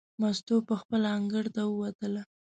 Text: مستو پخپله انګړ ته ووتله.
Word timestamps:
مستو 0.19 0.55
پخپله 0.69 1.07
انګړ 1.17 1.45
ته 1.55 1.61
ووتله. 1.67 2.23